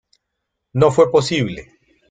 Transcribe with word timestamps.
No 0.73 0.89
fue 0.91 1.11
posible. 1.11 1.77